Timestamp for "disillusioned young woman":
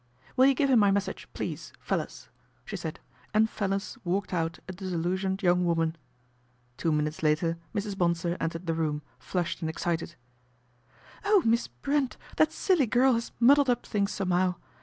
4.73-5.95